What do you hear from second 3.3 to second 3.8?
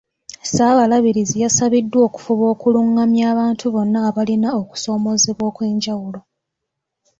abantu